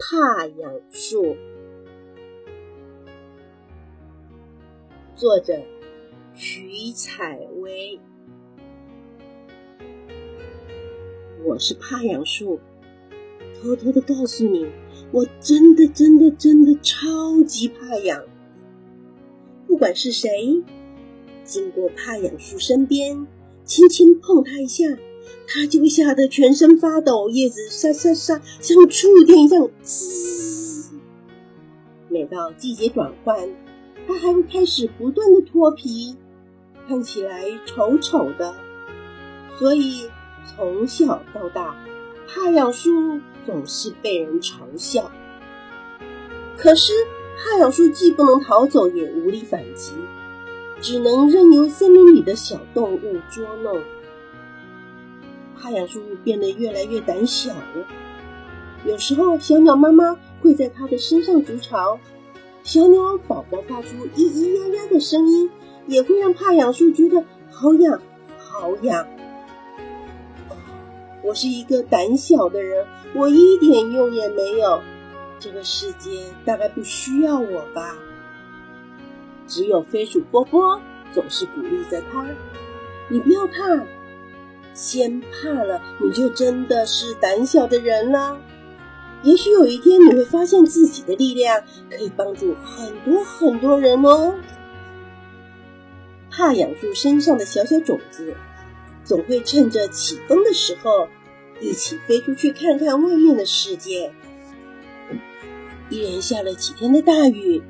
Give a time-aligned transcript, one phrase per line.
[0.00, 1.36] 怕痒树，
[5.16, 5.60] 作者
[6.34, 7.98] 徐采薇。
[11.44, 12.60] 我是怕痒树，
[13.60, 14.68] 偷偷的告诉你，
[15.10, 18.24] 我真的真的真的超级怕痒。
[19.66, 20.62] 不管是谁
[21.42, 23.26] 经过怕痒树身边，
[23.64, 24.84] 轻轻碰它一下。
[25.46, 30.90] 它就会吓得全身发抖，叶子沙沙沙，像触电一样滋。
[32.08, 33.48] 每到季节转换，
[34.06, 36.16] 它还会开始不断的脱皮，
[36.86, 38.54] 看起来丑丑的。
[39.58, 40.08] 所以
[40.46, 41.76] 从小到大，
[42.26, 45.10] 怕痒树总是被人嘲笑。
[46.56, 46.92] 可是
[47.36, 49.92] 怕痒树既不能逃走，也无力反击，
[50.80, 53.80] 只能任由森林里的小动物捉弄。
[55.60, 57.86] 怕痒树变得越来越胆小了。
[58.84, 61.98] 有时候，小鸟妈妈会在它的身上筑巢，
[62.62, 65.50] 小鸟宝宝发出咿咿呀呀的声音，
[65.86, 68.00] 也会让怕痒树觉得好痒，
[68.38, 69.06] 好痒。
[71.24, 74.80] 我是一个胆小的人，我一点用也没有。
[75.40, 76.10] 这个世界
[76.44, 77.96] 大概不需要我吧？
[79.46, 80.80] 只有飞鼠波波
[81.12, 82.24] 总是鼓励着他
[83.10, 83.52] ：“你不要怕。”
[84.78, 88.38] 先怕了，你就真的是胆小的人了。
[89.24, 94.36] 也许有一天你会发现自己的力量可以帮助很多很多人哦。
[96.30, 98.36] 怕养树身上的小小种子，
[99.02, 101.08] 总会趁着起风的时候，
[101.60, 104.12] 一起飞出去看看外面的世界。
[105.90, 107.60] 一连下了几天的大雨，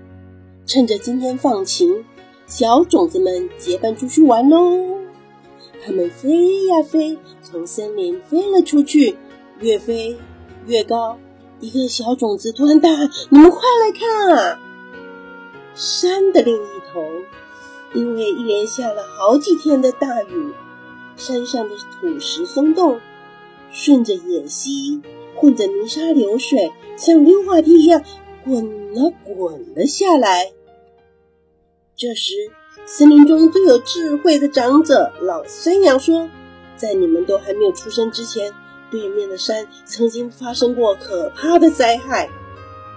[0.66, 2.04] 趁着今天放晴，
[2.46, 4.97] 小种子们结伴出去玩喽。
[5.88, 9.16] 它们飞呀飞，从森林飞了出去，
[9.58, 10.18] 越飞
[10.66, 11.18] 越高。
[11.60, 14.60] 一个小种子突然大喊：“你们快来看啊！”
[15.74, 17.02] 山的另一头，
[17.94, 20.52] 因为一连下了好几天的大雨，
[21.16, 23.00] 山上的土石松动，
[23.72, 25.00] 顺着野溪
[25.36, 28.04] 混着泥沙流水，像溜滑梯一样
[28.44, 30.52] 滚了滚了下来。
[31.98, 32.32] 这时，
[32.86, 36.30] 森林中最有智慧的长者老山羊说
[36.78, 38.54] ：“在你们都还没有出生之前，
[38.88, 42.30] 对面的山曾经发生过可怕的灾害，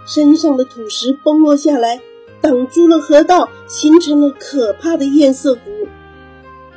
[0.05, 1.99] 山上的土石崩落下来，
[2.41, 5.87] 挡住了河道，形成了可怕的堰塞湖。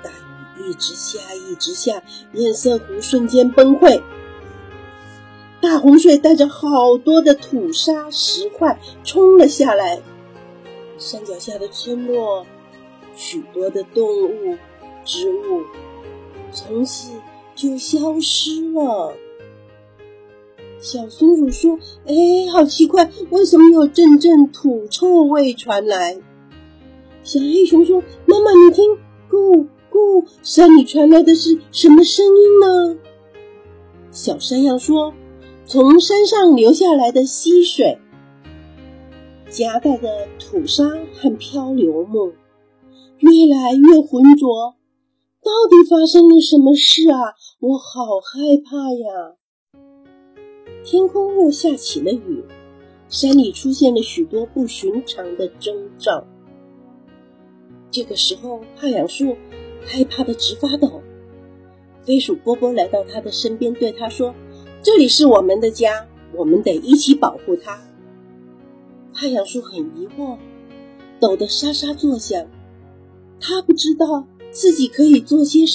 [0.03, 0.09] 大
[0.57, 2.03] 雨一直下，一直下，
[2.33, 4.01] 堰塞湖瞬间崩溃，
[5.61, 10.01] 大洪水带着好多的土沙石块冲了下来，
[10.99, 12.47] 山脚下的村落。”
[13.17, 14.59] 许多的动物、
[15.05, 15.63] 植物
[16.51, 17.13] 从此
[17.55, 19.15] 就消失了。
[20.81, 22.15] 小松鼠说：“哎，
[22.53, 26.19] 好奇怪，为什么有阵阵土臭味传来？”
[27.23, 28.99] 小黑熊说：“妈妈，你听，
[29.31, 32.99] 咕咕，山里传来的是什么声音呢？”
[34.11, 35.15] 小山羊说
[35.67, 37.99] ：“从山上流下来的溪水，
[39.55, 40.09] 夹带着
[40.41, 40.83] 土沙
[41.15, 42.33] 和漂流木。”
[43.21, 44.75] 越来越浑浊，
[45.41, 47.35] 到底发生了什么事啊？
[47.61, 49.37] 我好害怕呀！
[50.85, 52.45] 天空又下起了雨，
[53.09, 56.27] 山里出现了许多不寻常的征兆。
[57.91, 59.37] 这个时候，怕痒树
[59.87, 61.01] 害怕的直发抖。
[62.03, 64.35] 飞鼠波波来到他的身边，对他说
[64.83, 67.81] ：“这里是我们的家，我们得一起保护它。”
[69.15, 70.37] 太阳树很疑惑，
[71.21, 72.45] 抖得沙沙作响。
[73.41, 75.73] 他不知道自己可以做些什